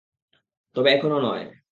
[0.75, 1.45] তবে এখনো নয়।